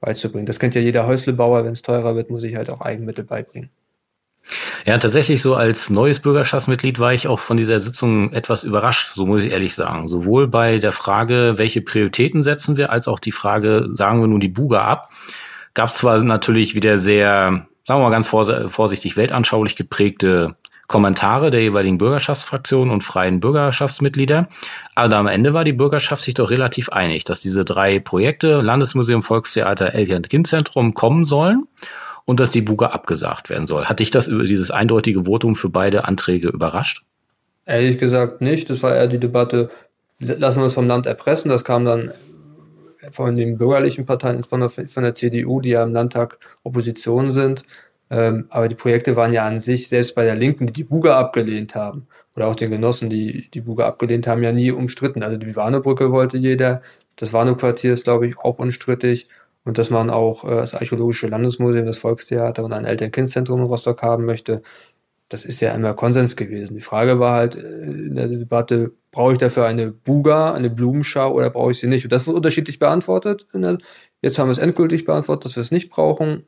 beizubringen. 0.00 0.46
Das 0.46 0.58
kennt 0.58 0.74
ja 0.74 0.80
jeder 0.80 1.06
Häuslebauer, 1.06 1.64
wenn 1.66 1.72
es 1.72 1.82
teurer 1.82 2.16
wird, 2.16 2.30
muss 2.30 2.42
ich 2.42 2.56
halt 2.56 2.70
auch 2.70 2.80
Eigenmittel 2.80 3.24
beibringen. 3.24 3.70
Ja, 4.84 4.98
tatsächlich 4.98 5.40
so 5.40 5.54
als 5.54 5.88
neues 5.88 6.20
Bürgerschaftsmitglied 6.20 6.98
war 6.98 7.14
ich 7.14 7.26
auch 7.28 7.40
von 7.40 7.56
dieser 7.56 7.80
Sitzung 7.80 8.32
etwas 8.32 8.62
überrascht, 8.64 9.12
so 9.14 9.24
muss 9.24 9.42
ich 9.42 9.52
ehrlich 9.52 9.74
sagen. 9.74 10.08
Sowohl 10.08 10.48
bei 10.48 10.78
der 10.78 10.92
Frage, 10.92 11.54
welche 11.56 11.80
Prioritäten 11.80 12.42
setzen 12.42 12.76
wir, 12.76 12.92
als 12.92 13.08
auch 13.08 13.18
die 13.18 13.32
Frage, 13.32 13.88
sagen 13.94 14.20
wir 14.20 14.26
nun 14.26 14.40
die 14.40 14.48
Buga 14.48 14.82
ab, 14.82 15.08
gab 15.72 15.88
es 15.88 15.96
zwar 15.96 16.22
natürlich 16.22 16.74
wieder 16.74 16.98
sehr, 16.98 17.66
sagen 17.86 18.00
wir 18.00 18.04
mal 18.04 18.10
ganz 18.10 18.28
vorsichtig, 18.28 19.16
weltanschaulich 19.16 19.76
geprägte 19.76 20.56
Kommentare 20.86 21.50
der 21.50 21.62
jeweiligen 21.62 21.96
Bürgerschaftsfraktionen 21.96 22.92
und 22.92 23.00
freien 23.00 23.40
Bürgerschaftsmitglieder. 23.40 24.48
Aber 24.94 25.16
am 25.16 25.26
Ende 25.26 25.54
war 25.54 25.64
die 25.64 25.72
Bürgerschaft 25.72 26.22
sich 26.22 26.34
doch 26.34 26.50
relativ 26.50 26.90
einig, 26.90 27.24
dass 27.24 27.40
diese 27.40 27.64
drei 27.64 27.98
Projekte, 27.98 28.60
Landesmuseum, 28.60 29.22
Volkstheater, 29.22 29.94
Eltern-Kind-Zentrum, 29.94 30.92
kommen 30.92 31.24
sollen 31.24 31.64
und 32.24 32.40
dass 32.40 32.50
die 32.50 32.62
Buga 32.62 32.86
abgesagt 32.86 33.50
werden 33.50 33.66
soll. 33.66 33.84
Hat 33.84 34.00
dich 34.00 34.10
das 34.10 34.28
über 34.28 34.44
dieses 34.44 34.70
eindeutige 34.70 35.24
Votum 35.24 35.56
für 35.56 35.68
beide 35.68 36.04
Anträge 36.06 36.48
überrascht? 36.48 37.04
Ehrlich 37.66 37.98
gesagt 37.98 38.40
nicht. 38.40 38.70
Das 38.70 38.82
war 38.82 38.94
eher 38.94 39.06
die 39.06 39.20
Debatte, 39.20 39.70
lassen 40.18 40.60
wir 40.60 40.64
uns 40.64 40.74
vom 40.74 40.86
Land 40.86 41.06
erpressen. 41.06 41.48
Das 41.48 41.64
kam 41.64 41.84
dann 41.84 42.12
von 43.10 43.36
den 43.36 43.58
bürgerlichen 43.58 44.06
Parteien, 44.06 44.36
insbesondere 44.36 44.70
von 44.70 45.02
der 45.02 45.14
CDU, 45.14 45.60
die 45.60 45.70
ja 45.70 45.82
im 45.82 45.92
Landtag 45.92 46.38
Opposition 46.62 47.30
sind. 47.30 47.64
Ähm, 48.10 48.46
aber 48.50 48.68
die 48.68 48.74
Projekte 48.74 49.16
waren 49.16 49.32
ja 49.32 49.46
an 49.46 49.58
sich, 49.58 49.88
selbst 49.88 50.14
bei 50.14 50.24
der 50.24 50.36
Linken, 50.36 50.66
die 50.66 50.72
die 50.72 50.84
Buga 50.84 51.18
abgelehnt 51.18 51.74
haben, 51.74 52.06
oder 52.36 52.48
auch 52.48 52.56
den 52.56 52.70
Genossen, 52.70 53.08
die 53.08 53.50
die 53.50 53.60
Buga 53.60 53.86
abgelehnt 53.86 54.26
haben, 54.26 54.42
ja 54.42 54.52
nie 54.52 54.72
umstritten. 54.72 55.22
Also 55.22 55.36
die 55.36 55.56
Warnow-Brücke 55.56 56.10
wollte 56.12 56.36
jeder. 56.36 56.82
Das 57.16 57.32
Warnow-Quartier 57.32 57.92
ist, 57.92 58.04
glaube 58.04 58.26
ich, 58.26 58.38
auch 58.38 58.58
unstrittig 58.58 59.28
und 59.64 59.78
dass 59.78 59.90
man 59.90 60.10
auch 60.10 60.44
äh, 60.44 60.56
das 60.56 60.74
Archäologische 60.74 61.26
Landesmuseum, 61.26 61.86
das 61.86 61.98
Volkstheater 61.98 62.64
und 62.64 62.72
ein 62.72 62.84
Eltern-Kind-Zentrum 62.84 63.60
in 63.60 63.66
Rostock 63.66 64.02
haben 64.02 64.24
möchte, 64.24 64.62
das 65.28 65.44
ist 65.44 65.60
ja 65.60 65.72
immer 65.72 65.94
Konsens 65.94 66.36
gewesen. 66.36 66.74
Die 66.74 66.82
Frage 66.82 67.18
war 67.18 67.34
halt 67.34 67.56
äh, 67.56 67.60
in 67.60 68.14
der 68.14 68.28
Debatte, 68.28 68.92
brauche 69.10 69.32
ich 69.32 69.38
dafür 69.38 69.66
eine 69.66 69.90
Buga, 69.90 70.52
eine 70.52 70.70
Blumenschau 70.70 71.32
oder 71.32 71.50
brauche 71.50 71.70
ich 71.70 71.78
sie 71.78 71.86
nicht? 71.86 72.04
Und 72.04 72.12
das 72.12 72.26
wird 72.26 72.36
unterschiedlich 72.36 72.78
beantwortet. 72.78 73.46
Jetzt 74.20 74.38
haben 74.38 74.48
wir 74.48 74.52
es 74.52 74.58
endgültig 74.58 75.04
beantwortet, 75.04 75.46
dass 75.46 75.56
wir 75.56 75.62
es 75.62 75.70
nicht 75.70 75.90
brauchen. 75.90 76.46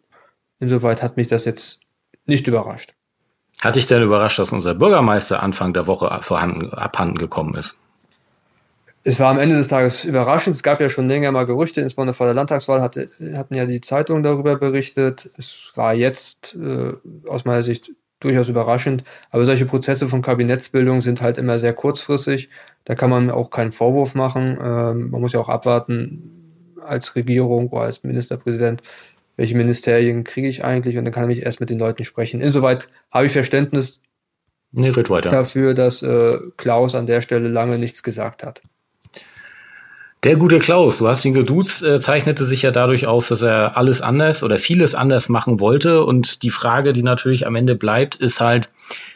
Insoweit 0.59 1.03
hat 1.03 1.17
mich 1.17 1.27
das 1.27 1.45
jetzt 1.45 1.81
nicht 2.27 2.47
überrascht. 2.47 2.95
Hat 3.61 3.77
dich 3.77 3.87
denn 3.87 4.03
überrascht, 4.03 4.39
dass 4.39 4.53
unser 4.53 4.75
Bürgermeister 4.75 5.43
Anfang 5.43 5.73
der 5.73 5.87
Woche 5.87 6.21
vorhanden, 6.23 6.71
abhanden 6.71 7.17
gekommen 7.17 7.55
ist? 7.55 7.79
Es 9.07 9.21
war 9.21 9.31
am 9.31 9.39
Ende 9.39 9.55
des 9.55 9.69
Tages 9.69 10.05
überraschend. 10.05 10.57
Es 10.57 10.65
gab 10.65 10.81
ja 10.81 10.91
schon 10.91 11.07
länger 11.07 11.31
mal 11.31 11.47
Gerüchte, 11.47 11.81
insbesondere 11.81 12.17
vor 12.17 12.27
der 12.27 12.35
Landtagswahl 12.35 12.83
hatte, 12.83 13.09
hatten 13.35 13.55
ja 13.55 13.65
die 13.65 13.81
Zeitungen 13.81 14.25
darüber 14.25 14.57
berichtet. 14.57 15.31
Es 15.39 15.71
war 15.77 15.95
jetzt 15.95 16.57
äh, 16.57 16.93
aus 17.29 17.45
meiner 17.45 17.63
Sicht 17.63 17.93
durchaus 18.19 18.49
überraschend. 18.49 19.05
Aber 19.31 19.45
solche 19.45 19.65
Prozesse 19.65 20.09
von 20.09 20.23
Kabinettsbildung 20.23 21.03
sind 21.03 21.23
halt 21.23 21.39
immer 21.39 21.61
sehr 21.61 21.73
kurzfristig. 21.73 22.49
Da 22.85 22.97
kann 22.97 23.09
man 23.09 23.31
auch 23.31 23.51
keinen 23.51 23.71
Vorwurf 23.71 24.17
machen. 24.17 24.59
Ähm, 24.61 25.11
man 25.11 25.21
muss 25.21 25.33
ja 25.33 25.39
auch 25.39 25.49
abwarten 25.49 26.75
als 26.85 27.15
Regierung 27.15 27.69
oder 27.69 27.83
als 27.83 28.03
Ministerpräsident, 28.03 28.83
welche 29.37 29.57
Ministerien 29.57 30.25
kriege 30.25 30.49
ich 30.49 30.65
eigentlich 30.65 30.99
und 30.99 31.05
dann 31.05 31.15
kann 31.15 31.31
ich 31.31 31.45
erst 31.45 31.61
mit 31.61 31.71
den 31.71 31.79
Leuten 31.79 32.03
sprechen. 32.03 32.41
Insoweit 32.41 32.89
habe 33.13 33.27
ich 33.27 33.33
Verständnis 33.33 34.01
nee, 34.73 34.91
dafür, 34.91 35.75
dass 35.75 36.03
äh, 36.03 36.39
Klaus 36.57 36.97
an 36.97 37.07
der 37.07 37.23
Stelle 37.23 37.47
lange 37.47 37.79
nichts 37.79 38.03
gesagt 38.03 38.45
hat. 38.45 38.63
Der 40.27 40.35
gute 40.35 40.59
Klaus, 40.59 40.99
du 40.99 41.07
hast 41.07 41.25
ihn 41.25 41.35
geduzt, 41.35 41.85
äh, 41.85 42.01
zeichnete 42.01 42.45
sich 42.45 42.63
ja 42.63 42.73
dadurch 42.73 43.07
aus, 43.07 43.29
dass 43.29 43.43
er 43.43 43.77
alles 43.77 44.01
anders 44.01 44.43
oder 44.43 44.59
vieles 44.59 44.97
anders 44.97 45.29
machen 45.29 45.61
wollte. 45.61 46.03
Und 46.03 46.43
die 46.43 46.51
Frage, 46.51 46.93
die 46.93 47.05
natürlich 47.05 47.47
am 47.47 47.55
Ende 47.55 47.77
bleibt, 47.77 48.17
ist 48.17 48.41
halt, 48.41 48.69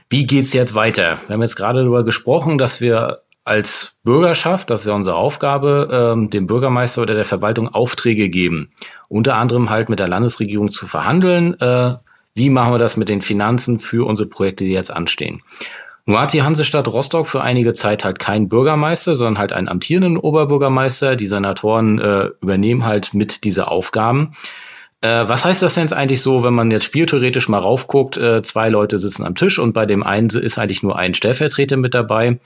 wie 0.08 0.24
geht's 0.24 0.52
jetzt 0.52 0.76
weiter? 0.76 1.18
Wir 1.26 1.34
haben 1.34 1.42
jetzt 1.42 1.56
gerade 1.56 1.80
darüber 1.80 2.04
gesprochen, 2.04 2.58
dass 2.58 2.80
wir 2.80 3.22
als 3.42 3.94
Bürgerschaft, 4.04 4.70
das 4.70 4.82
ist 4.82 4.86
ja 4.86 4.92
unsere 4.92 5.16
Aufgabe, 5.16 5.88
ähm, 5.90 6.30
dem 6.30 6.46
Bürgermeister 6.46 7.02
oder 7.02 7.14
der 7.14 7.24
Verwaltung 7.24 7.66
Aufträge 7.66 8.28
geben. 8.28 8.68
Unter 9.08 9.34
anderem 9.34 9.68
halt 9.68 9.88
mit 9.88 9.98
der 9.98 10.06
Landesregierung 10.06 10.70
zu 10.70 10.86
verhandeln. 10.86 11.58
Äh, 11.60 11.94
wie 12.34 12.50
machen 12.50 12.72
wir 12.72 12.78
das 12.78 12.96
mit 12.96 13.08
den 13.08 13.20
Finanzen 13.20 13.80
für 13.80 14.06
unsere 14.06 14.28
Projekte, 14.28 14.62
die 14.62 14.70
jetzt 14.70 14.92
anstehen? 14.92 15.40
Nur 16.06 16.20
hat 16.20 16.32
die 16.32 16.42
Hansestadt 16.42 16.88
Rostock 16.88 17.26
für 17.26 17.42
einige 17.42 17.74
Zeit 17.74 18.04
halt 18.04 18.18
keinen 18.18 18.48
Bürgermeister, 18.48 19.14
sondern 19.14 19.38
halt 19.38 19.52
einen 19.52 19.68
amtierenden 19.68 20.16
Oberbürgermeister. 20.16 21.16
Die 21.16 21.26
Senatoren 21.26 21.98
äh, 21.98 22.30
übernehmen 22.40 22.84
halt 22.84 23.14
mit 23.14 23.44
diese 23.44 23.68
Aufgaben. 23.68 24.32
Äh, 25.02 25.28
was 25.28 25.44
heißt 25.44 25.62
das 25.62 25.74
denn 25.74 25.84
jetzt 25.84 25.92
eigentlich 25.92 26.20
so, 26.20 26.42
wenn 26.42 26.54
man 26.54 26.70
jetzt 26.70 26.84
spieltheoretisch 26.84 27.48
mal 27.48 27.58
raufguckt, 27.58 28.16
äh, 28.16 28.42
zwei 28.42 28.68
Leute 28.68 28.98
sitzen 28.98 29.24
am 29.24 29.34
Tisch 29.34 29.58
und 29.58 29.72
bei 29.72 29.86
dem 29.86 30.02
einen 30.02 30.28
ist 30.28 30.58
eigentlich 30.58 30.82
nur 30.82 30.98
ein 30.98 31.14
Stellvertreter 31.14 31.76
mit 31.76 31.94
dabei? 31.94 32.38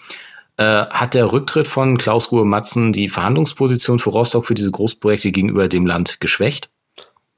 Äh, 0.57 0.87
hat 0.87 1.15
der 1.15 1.33
Rücktritt 1.33 1.67
von 1.67 1.99
Klaus 1.99 2.31
Ruhe 2.31 2.45
Matzen 2.45 2.93
die 2.93 3.09
Verhandlungsposition 3.09 3.99
für 3.99 4.11
Rostock 4.11 4.47
für 4.47 4.55
diese 4.55 4.71
Großprojekte 4.71 5.33
gegenüber 5.33 5.69
dem 5.69 5.85
Land 5.85 6.21
geschwächt? 6.21 6.71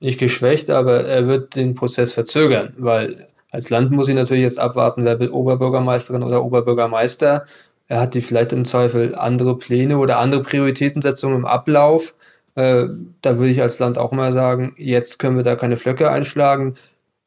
Nicht 0.01 0.21
geschwächt, 0.21 0.69
aber 0.69 1.07
er 1.07 1.27
wird 1.27 1.57
den 1.57 1.75
Prozess 1.75 2.13
verzögern, 2.13 2.75
weil 2.77 3.27
als 3.51 3.71
Land 3.71 3.91
muss 3.91 4.09
ich 4.09 4.15
natürlich 4.15 4.43
jetzt 4.43 4.59
abwarten, 4.59 5.05
wer 5.05 5.21
wird 5.21 5.33
Oberbürgermeisterin 5.33 6.23
oder 6.23 6.45
Oberbürgermeister. 6.45 7.45
Er 7.89 8.01
hat 8.01 8.15
die 8.15 8.21
vielleicht 8.21 8.53
im 8.53 8.65
Zweifel 8.65 9.15
andere 9.15 9.57
Pläne 9.59 9.99
oder 9.99 10.19
andere 10.19 10.43
Prioritätensetzungen 10.43 11.39
im 11.39 11.45
Ablauf. 11.45 12.15
Äh, 12.57 12.87
da 13.23 13.39
würde 13.39 13.51
ich 13.51 13.63
als 13.63 13.79
Land 13.79 13.99
auch 13.99 14.13
mal 14.13 14.33
sagen, 14.33 14.75
jetzt 14.77 15.19
können 15.19 15.37
wir 15.37 15.45
da 15.45 15.57
keine 15.57 15.77
Flöcke 15.77 16.11
einschlagen. 16.11 16.75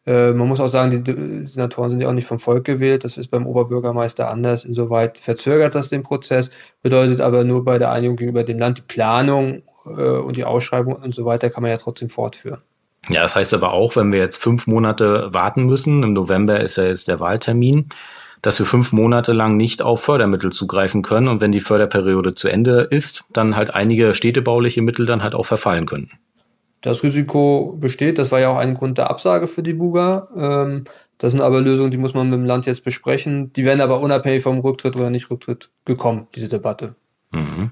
Äh, 0.05 0.33
man 0.33 0.47
muss 0.47 0.59
auch 0.59 0.69
sagen, 0.69 1.03
die 1.03 1.47
Senatoren 1.47 1.89
sind 1.89 2.01
ja 2.01 2.09
auch 2.09 2.13
nicht 2.13 2.27
vom 2.27 2.39
Volk 2.39 2.65
gewählt. 2.65 3.03
Das 3.03 3.17
ist 3.17 3.29
beim 3.29 3.45
Oberbürgermeister 3.47 4.29
anders. 4.29 4.65
Insoweit 4.65 5.17
verzögert 5.17 5.75
das 5.75 5.89
den 5.89 6.03
Prozess, 6.03 6.49
bedeutet 6.81 7.21
aber 7.21 7.43
nur 7.43 7.63
bei 7.63 7.77
der 7.77 7.91
Einigung 7.91 8.17
gegenüber 8.17 8.43
dem 8.43 8.59
Land 8.59 8.79
die 8.79 8.81
Planung 8.83 9.63
äh, 9.85 9.89
und 9.89 10.37
die 10.37 10.45
Ausschreibung 10.45 10.95
und 10.95 11.13
so 11.13 11.25
weiter 11.25 11.49
kann 11.49 11.63
man 11.63 11.71
ja 11.71 11.77
trotzdem 11.77 12.09
fortführen. 12.09 12.61
Ja, 13.09 13.21
das 13.23 13.35
heißt 13.35 13.53
aber 13.53 13.73
auch, 13.73 13.95
wenn 13.95 14.11
wir 14.11 14.19
jetzt 14.19 14.37
fünf 14.37 14.67
Monate 14.67 15.33
warten 15.33 15.65
müssen, 15.65 16.03
im 16.03 16.13
November 16.13 16.59
ist 16.59 16.77
ja 16.77 16.85
jetzt 16.85 17.07
der 17.07 17.19
Wahltermin, 17.19 17.89
dass 18.41 18.59
wir 18.59 18.65
fünf 18.65 18.91
Monate 18.91 19.33
lang 19.33 19.57
nicht 19.57 19.81
auf 19.81 20.01
Fördermittel 20.01 20.51
zugreifen 20.51 21.01
können 21.01 21.27
und 21.27 21.41
wenn 21.41 21.51
die 21.51 21.59
Förderperiode 21.59 22.35
zu 22.35 22.47
Ende 22.47 22.87
ist, 22.89 23.25
dann 23.33 23.55
halt 23.55 23.73
einige 23.73 24.13
städtebauliche 24.13 24.81
Mittel 24.81 25.05
dann 25.05 25.23
halt 25.23 25.35
auch 25.35 25.45
verfallen 25.45 25.87
können. 25.87 26.11
Das 26.81 27.03
Risiko 27.03 27.77
besteht, 27.79 28.19
das 28.19 28.31
war 28.31 28.39
ja 28.39 28.49
auch 28.49 28.57
ein 28.57 28.73
Grund 28.73 28.97
der 28.97 29.09
Absage 29.09 29.47
für 29.47 29.63
die 29.63 29.73
Buga. 29.73 30.27
Ähm, 30.37 30.85
das 31.17 31.33
sind 31.33 31.41
aber 31.41 31.59
Lösungen, 31.59 31.91
die 31.91 31.97
muss 31.97 32.13
man 32.13 32.29
mit 32.29 32.39
dem 32.39 32.45
Land 32.45 32.65
jetzt 32.65 32.85
besprechen. 32.85 33.51
Die 33.53 33.65
werden 33.65 33.81
aber 33.81 33.99
unabhängig 33.99 34.43
vom 34.43 34.59
Rücktritt 34.59 34.95
oder 34.95 35.09
nicht 35.09 35.29
Rücktritt 35.29 35.69
gekommen, 35.83 36.27
diese 36.35 36.47
Debatte. 36.47 36.95
Mhm. 37.31 37.71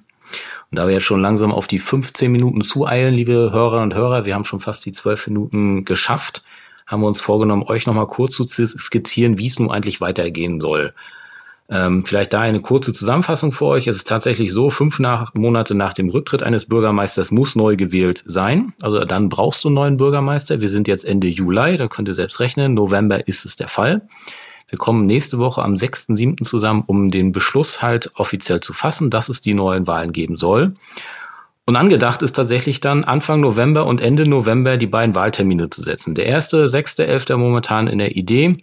Und 0.72 0.80
da 0.80 0.88
wir 0.88 0.94
jetzt 0.94 1.06
schon 1.06 1.22
langsam 1.22 1.52
auf 1.52 1.68
die 1.68 1.80
15 1.80 2.32
Minuten 2.32 2.62
zueilen, 2.62 3.14
liebe 3.14 3.52
Hörer 3.52 3.82
und 3.82 3.96
Hörer, 3.96 4.26
wir 4.26 4.36
haben 4.36 4.44
schon 4.44 4.60
fast 4.60 4.86
die 4.86 4.92
12 4.92 5.28
Minuten 5.28 5.86
geschafft, 5.86 6.44
haben 6.86 7.02
wir 7.02 7.08
uns 7.08 7.22
vorgenommen, 7.22 7.64
euch 7.64 7.86
nochmal 7.86 8.08
kurz 8.08 8.36
zu 8.36 8.46
skizzieren, 8.46 9.38
wie 9.38 9.48
es 9.48 9.60
nun 9.60 9.72
eigentlich 9.72 10.02
weitergehen 10.02 10.60
soll. 10.60 10.94
Ähm, 11.70 12.06
vielleicht 12.06 12.32
da 12.32 12.42
eine 12.42 12.62
kurze 12.62 12.94
Zusammenfassung 12.94 13.52
für 13.52 13.66
euch. 13.66 13.88
Es 13.88 13.98
ist 13.98 14.08
tatsächlich 14.08 14.54
so, 14.54 14.70
fünf 14.70 15.00
nach, 15.00 15.34
Monate 15.34 15.76
nach 15.76 15.92
dem 15.92 16.10
Rücktritt 16.10 16.42
eines 16.42 16.66
Bürgermeisters 16.66 17.30
muss 17.30 17.56
neu 17.56 17.76
gewählt 17.76 18.24
sein. 18.26 18.74
Also 18.82 19.04
dann 19.04 19.28
brauchst 19.28 19.64
du 19.64 19.68
einen 19.68 19.76
neuen 19.76 19.98
Bürgermeister. 19.98 20.62
Wir 20.62 20.70
sind 20.70 20.88
jetzt 20.88 21.04
Ende 21.04 21.28
Juli, 21.28 21.76
da 21.76 21.90
könnt 21.90 22.08
ihr 22.08 22.14
selbst 22.14 22.40
rechnen. 22.40 22.74
November 22.74 23.28
ist 23.28 23.44
es 23.44 23.58
der 23.58 23.68
Fall. 23.68 24.08
Wir 24.68 24.78
kommen 24.78 25.06
nächste 25.06 25.40
Woche 25.40 25.64
am 25.64 25.74
6.7. 25.74 26.44
zusammen, 26.44 26.84
um 26.86 27.10
den 27.10 27.32
Beschluss 27.32 27.82
halt 27.82 28.12
offiziell 28.16 28.60
zu 28.60 28.74
fassen, 28.74 29.10
dass 29.10 29.30
es 29.30 29.42
die 29.42 29.54
neuen 29.54 29.88
Wahlen 29.88 30.12
geben 30.12 30.36
soll. 30.36 30.74
Und 31.66 31.76
angedacht 31.76 32.22
ist 32.22 32.34
tatsächlich 32.34 32.80
dann 32.80 33.04
Anfang 33.04 33.42
November 33.42 33.86
und 33.86 34.00
Ende 34.00 34.28
November 34.28 34.78
die 34.78 34.88
beiden 34.88 35.16
Wahltermine 35.16 35.70
zu 35.70 35.82
setzen. 35.82 36.16
Der 36.16 36.26
erste, 36.26 36.68
sechste, 36.68 37.06
elfte 37.08 37.36
momentan 37.38 37.88
in 37.88 37.98
der 37.98 38.16
Idee 38.16 38.56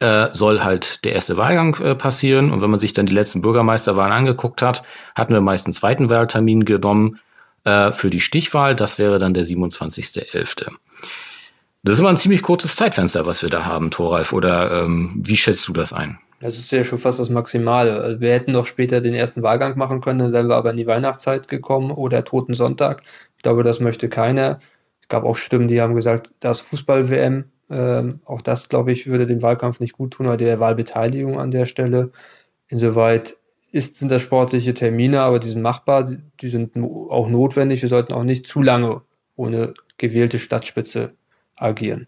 äh, 0.00 0.28
soll 0.32 0.60
halt 0.60 1.04
der 1.04 1.12
erste 1.12 1.36
Wahlgang 1.36 1.74
äh, 1.80 1.94
passieren. 1.94 2.50
Und 2.50 2.60
wenn 2.60 2.70
man 2.70 2.80
sich 2.80 2.92
dann 2.92 3.06
die 3.06 3.14
letzten 3.14 3.40
Bürgermeisterwahlen 3.40 4.12
angeguckt 4.12 4.62
hat, 4.62 4.82
hatten 5.14 5.32
wir 5.32 5.40
meist 5.40 5.66
einen 5.66 5.74
zweiten 5.74 6.10
Wahltermin 6.10 6.64
genommen 6.64 7.18
äh, 7.64 7.92
für 7.92 8.10
die 8.10 8.20
Stichwahl. 8.20 8.76
Das 8.76 8.98
wäre 8.98 9.18
dann 9.18 9.34
der 9.34 9.44
27.11. 9.44 10.70
Das 11.84 11.94
ist 11.94 12.00
immer 12.00 12.10
ein 12.10 12.16
ziemlich 12.16 12.42
kurzes 12.42 12.76
Zeitfenster, 12.76 13.24
was 13.24 13.42
wir 13.42 13.50
da 13.50 13.64
haben, 13.64 13.90
Thoralf. 13.90 14.32
Oder 14.32 14.82
ähm, 14.82 15.20
wie 15.24 15.36
schätzt 15.36 15.66
du 15.68 15.72
das 15.72 15.92
ein? 15.92 16.18
Das 16.40 16.58
ist 16.58 16.70
ja 16.70 16.84
schon 16.84 16.98
fast 16.98 17.18
das 17.18 17.30
Maximale. 17.30 18.00
Also 18.00 18.20
wir 18.20 18.32
hätten 18.32 18.52
noch 18.52 18.66
später 18.66 19.00
den 19.00 19.14
ersten 19.14 19.42
Wahlgang 19.42 19.76
machen 19.76 20.00
können, 20.00 20.20
dann 20.20 20.32
wären 20.32 20.48
wir 20.48 20.56
aber 20.56 20.70
in 20.70 20.76
die 20.76 20.86
Weihnachtszeit 20.86 21.48
gekommen 21.48 21.90
oder 21.90 22.24
Toten 22.24 22.54
Sonntag. 22.54 23.02
Ich 23.36 23.42
glaube, 23.42 23.64
das 23.64 23.80
möchte 23.80 24.08
keiner. 24.08 24.58
Es 25.02 25.08
gab 25.08 25.24
auch 25.24 25.36
Stimmen, 25.36 25.68
die 25.68 25.80
haben 25.80 25.94
gesagt, 25.94 26.32
das 26.40 26.60
Fußball-WM. 26.60 27.44
Ähm, 27.70 28.20
auch 28.24 28.40
das, 28.40 28.68
glaube 28.68 28.92
ich, 28.92 29.08
würde 29.08 29.26
den 29.26 29.42
Wahlkampf 29.42 29.80
nicht 29.80 29.94
gut 29.94 30.12
tun 30.12 30.26
oder 30.26 30.36
der 30.36 30.60
Wahlbeteiligung 30.60 31.40
an 31.40 31.50
der 31.50 31.66
Stelle. 31.66 32.10
Insoweit 32.68 33.36
ist, 33.72 33.96
sind 33.96 34.10
das 34.10 34.22
sportliche 34.22 34.74
Termine, 34.74 35.20
aber 35.22 35.38
die 35.40 35.48
sind 35.48 35.62
machbar, 35.62 36.04
die 36.40 36.48
sind 36.48 36.76
auch 36.76 37.28
notwendig. 37.28 37.82
Wir 37.82 37.88
sollten 37.88 38.14
auch 38.14 38.24
nicht 38.24 38.46
zu 38.46 38.62
lange 38.62 39.02
ohne 39.34 39.74
gewählte 39.98 40.38
Stadtspitze 40.38 41.14
agieren. 41.58 42.06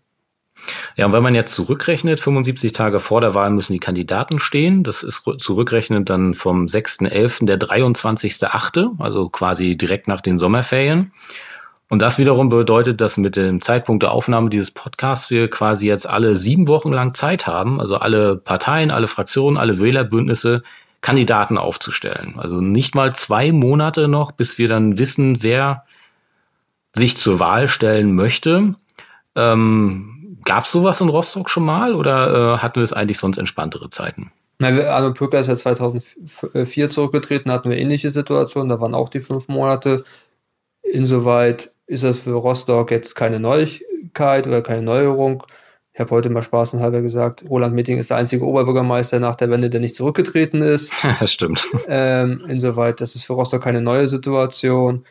Ja, 0.97 1.07
und 1.07 1.13
wenn 1.13 1.23
man 1.23 1.35
jetzt 1.35 1.55
zurückrechnet, 1.55 2.21
75 2.21 2.73
Tage 2.73 3.01
vor 3.01 3.21
der 3.21 3.35
Wahl 3.35 3.51
müssen 3.51 3.73
die 3.73 3.79
Kandidaten 3.79 4.39
stehen. 4.39 4.85
Das 4.85 5.03
ist 5.03 5.25
zurückrechnet 5.39 6.11
dann 6.11 6.35
vom 6.35 6.67
6.11. 6.67 7.47
der 7.47 7.59
23.8., 7.59 9.01
also 9.01 9.29
quasi 9.29 9.77
direkt 9.77 10.09
nach 10.09 10.21
den 10.21 10.39
Sommerferien. 10.39 11.13
Und 11.89 12.03
das 12.03 12.19
wiederum 12.19 12.51
bedeutet, 12.51 13.01
dass 13.01 13.17
mit 13.17 13.37
dem 13.37 13.61
Zeitpunkt 13.61 14.05
der 14.05 14.13
Aufnahme 14.13 14.49
dieses 14.49 14.71
Podcasts 14.71 15.31
wir 15.31 15.51
quasi 15.51 15.89
jetzt 15.89 16.09
alle 16.09 16.37
sieben 16.37 16.69
Wochen 16.69 16.93
lang 16.93 17.15
Zeit 17.15 17.49
haben, 17.49 17.81
also 17.81 17.97
alle 17.97 18.37
Parteien, 18.37 18.93
alle 18.93 19.09
Fraktionen, 19.09 19.59
alle 19.59 19.81
Wählerbündnisse, 19.81 20.63
Kandidaten 21.01 21.59
aufzustellen. 21.59 22.35
Also 22.39 22.61
nicht 22.61 22.95
mal 22.95 23.15
zwei 23.15 23.51
Monate 23.51 24.07
noch, 24.07 24.31
bis 24.33 24.57
wir 24.57 24.69
dann 24.69 24.99
wissen, 24.99 25.43
wer 25.43 25.85
sich 26.95 27.17
zur 27.17 27.41
Wahl 27.41 27.67
stellen 27.67 28.15
möchte. 28.15 28.75
Ähm, 29.37 30.21
Gab 30.45 30.65
es 30.65 30.73
sowas 30.73 31.01
in 31.01 31.09
Rostock 31.09 31.51
schon 31.51 31.65
mal 31.65 31.95
oder 31.95 32.55
äh, 32.55 32.59
hatten 32.59 32.77
wir 32.77 32.83
es 32.83 32.93
eigentlich 32.93 33.19
sonst 33.19 33.39
entspanntere 33.39 33.91
Zeiten? 33.91 34.33
Na, 34.59 34.69
Arno 34.89 35.13
Pöcker 35.13 35.41
ist 35.41 35.47
ja 35.47 35.57
2004 35.57 36.91
zurückgetreten, 36.91 37.51
hatten 37.51 37.71
wir 37.71 37.79
ähnliche 37.79 38.11
Situationen, 38.11 38.69
da 38.69 38.81
waren 38.81 38.95
auch 38.95 39.09
die 39.09 39.21
fünf 39.21 39.49
Monate. 39.49 40.05
Insoweit 40.83 41.71
ist 41.87 42.05
das 42.05 42.21
für 42.21 42.33
Rostock 42.33 42.91
jetzt 42.91 43.15
keine 43.15 43.41
Neuigkeit 43.41 44.47
oder 44.47 44.63
keine 44.63 44.83
Neuerung. 44.83 45.43
Ich 45.93 46.01
habe 46.01 46.11
heute 46.11 46.31
mal 46.31 46.43
spaßenhalber 46.43 47.03
gesagt, 47.03 47.45
Roland 47.49 47.75
Mitting 47.75 47.99
ist 47.99 48.11
der 48.11 48.19
einzige 48.19 48.45
Oberbürgermeister 48.45 49.19
nach 49.19 49.35
der 49.35 49.51
Wende, 49.51 49.71
der 49.71 49.81
nicht 49.81 49.97
zurückgetreten 49.97 50.63
ist. 50.63 51.05
Das 51.21 51.33
stimmt. 51.33 51.67
Ähm, 51.89 52.43
insoweit, 52.49 53.01
das 53.01 53.17
ist 53.17 53.25
für 53.25 53.35
Rostock 53.35 53.63
keine 53.63 53.83
neue 53.83 54.09
Situation. 54.09 55.05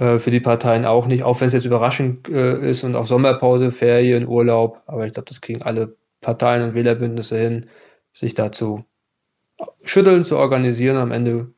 Äh, 0.00 0.18
für 0.18 0.30
die 0.30 0.40
Parteien 0.40 0.86
auch 0.86 1.06
nicht, 1.06 1.22
auch 1.22 1.40
wenn 1.40 1.48
es 1.48 1.52
jetzt 1.52 1.66
überraschend 1.66 2.28
äh, 2.28 2.70
ist 2.70 2.82
und 2.84 2.96
auch 2.96 3.06
Sommerpause, 3.06 3.70
Ferien, 3.70 4.26
Urlaub. 4.26 4.80
Aber 4.86 5.06
ich 5.06 5.12
glaube, 5.12 5.28
das 5.28 5.42
kriegen 5.42 5.62
alle 5.62 5.94
Parteien 6.22 6.62
und 6.62 6.74
Wählerbündnisse 6.74 7.36
hin, 7.36 7.66
sich 8.10 8.34
dazu 8.34 8.84
schütteln, 9.84 10.24
zu 10.24 10.38
organisieren, 10.38 10.96
am 10.96 11.12
Ende 11.12 11.52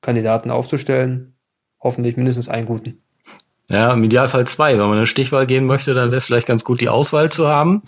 Kandidaten 0.00 0.50
aufzustellen. 0.50 1.34
Hoffentlich 1.80 2.16
mindestens 2.16 2.48
einen 2.48 2.66
guten. 2.66 3.02
Ja, 3.68 3.92
im 3.92 4.02
Idealfall 4.04 4.46
zwei. 4.46 4.72
Wenn 4.72 4.86
man 4.86 4.96
eine 4.96 5.06
Stichwahl 5.06 5.46
gehen 5.46 5.66
möchte, 5.66 5.92
dann 5.92 6.08
wäre 6.08 6.18
es 6.18 6.24
vielleicht 6.24 6.46
ganz 6.46 6.64
gut, 6.64 6.80
die 6.80 6.88
Auswahl 6.88 7.30
zu 7.30 7.46
haben. 7.46 7.82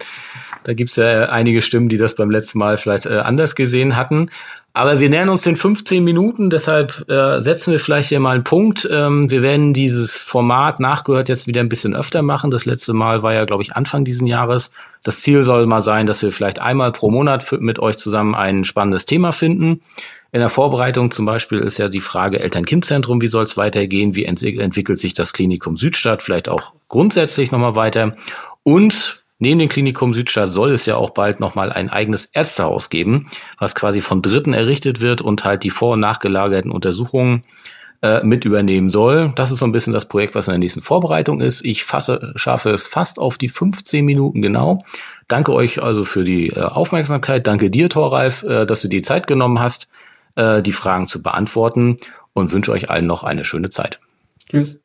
Da 0.65 0.75
gibt 0.75 0.91
es 0.91 0.97
ja 0.97 1.27
einige 1.27 1.63
Stimmen, 1.63 1.89
die 1.89 1.99
das 1.99 2.15
beim 2.15 2.31
letzten 2.31 2.59
Mal 2.59 2.77
vielleicht 2.77 3.07
äh, 3.07 3.17
anders 3.17 3.55
gesehen 3.55 3.97
hatten. 3.97 4.31
Aber 4.77 4.99
wir 4.99 5.09
nähern 5.09 5.29
uns 5.29 5.43
den 5.43 5.55
15 5.55 6.03
Minuten, 6.03 6.51
deshalb 6.51 7.09
äh, 7.09 7.41
setzen 7.41 7.71
wir 7.71 7.79
vielleicht 7.79 8.09
hier 8.09 8.19
mal 8.19 8.35
einen 8.35 8.43
Punkt. 8.43 8.89
Ähm, 8.91 9.31
wir 9.31 9.41
werden 9.41 9.73
dieses 9.73 10.23
Format 10.23 10.81
nachgehört 10.81 11.29
jetzt 11.29 11.47
wieder 11.47 11.61
ein 11.61 11.69
bisschen 11.69 11.95
öfter 11.95 12.23
machen. 12.23 12.51
Das 12.51 12.65
letzte 12.65 12.93
Mal 12.93 13.23
war 13.23 13.33
ja, 13.33 13.45
glaube 13.45 13.63
ich, 13.63 13.77
Anfang 13.77 14.05
diesen 14.05 14.27
Jahres. 14.27 14.73
Das 15.05 15.21
Ziel 15.21 15.45
soll 15.45 15.67
mal 15.67 15.81
sein, 15.81 16.07
dass 16.07 16.23
wir 16.23 16.33
vielleicht 16.33 16.61
einmal 16.61 16.91
pro 16.91 17.09
Monat 17.09 17.53
mit 17.61 17.79
euch 17.79 17.99
zusammen 17.99 18.35
ein 18.35 18.65
spannendes 18.65 19.05
Thema 19.05 19.31
finden. 19.31 19.81
In 20.33 20.41
der 20.41 20.49
Vorbereitung 20.49 21.13
zum 21.13 21.27
Beispiel 21.27 21.61
ist 21.61 21.79
ja 21.79 21.89
die 21.89 22.01
Frage 22.01 22.41
Eltern-Kind-Zentrum, 22.41 23.23
wie 23.23 23.29
soll 23.29 23.45
es 23.45 23.57
weitergehen, 23.57 24.17
wie 24.17 24.25
ent 24.25 24.43
entwickelt 24.43 24.99
sich 24.99 25.15
das 25.15 25.33
Klinikum 25.33 25.77
Südstadt, 25.77 26.25
vielleicht 26.25 26.49
auch 26.49 26.73
grundsätzlich 26.89 27.53
nochmal 27.53 27.77
weiter. 27.77 28.17
Und 28.65 29.24
Neben 29.45 29.59
dem 29.59 29.69
Klinikum 29.69 30.15
Südstadt 30.15 30.49
soll 30.49 30.73
es 30.73 30.87
ja 30.87 30.97
auch 30.97 31.11
bald 31.11 31.39
nochmal 31.39 31.71
ein 31.71 31.91
eigenes 31.91 32.25
Ärztehaus 32.25 32.89
geben, 32.89 33.27
was 33.59 33.75
quasi 33.75 34.01
von 34.01 34.23
Dritten 34.23 34.55
errichtet 34.55 35.03
wird 35.03 35.21
und 35.21 35.45
halt 35.45 35.65
die 35.65 35.69
vor- 35.69 35.93
und 35.93 36.01
nachgelagerten 36.01 36.71
Untersuchungen 36.71 37.43
äh, 38.01 38.25
mit 38.25 38.47
übernehmen 38.47 38.89
soll. 38.89 39.35
Das 39.37 39.51
ist 39.51 39.59
so 39.59 39.67
ein 39.67 39.73
bisschen 39.73 39.93
das 39.93 40.09
Projekt, 40.09 40.35
was 40.35 40.49
in 40.49 40.53
der 40.53 40.61
nächsten 40.61 40.81
Vorbereitung 40.81 41.43
ist. 41.43 41.63
Ich 41.63 41.85
fasse, 41.85 42.33
schaffe 42.37 42.71
es 42.71 42.89
fast 42.89 43.19
auf 43.19 43.37
die 43.37 43.51
15 43.51 44.03
Minuten 44.03 44.41
genau. 44.41 44.83
Danke 45.29 45.53
euch 45.53 45.83
also 45.83 46.07
für 46.07 46.25
die 46.25 46.49
äh, 46.49 46.61
Aufmerksamkeit. 46.61 47.47
Danke 47.47 47.69
dir, 47.69 47.91
Thoralf, 47.91 48.45
äh, 48.45 48.65
dass 48.65 48.81
du 48.81 48.89
die 48.89 49.03
Zeit 49.03 49.27
genommen 49.27 49.61
hast, 49.61 49.91
die 50.37 50.73
Fragen 50.73 51.07
zu 51.07 51.23
beantworten 51.23 51.97
und 52.33 52.51
wünsche 52.51 52.73
euch 52.73 52.91
allen 52.91 53.07
noch 53.07 53.23
eine 53.23 53.45
schöne 53.45 53.71
Zeit. 53.71 54.01
Tschüss. 54.51 54.79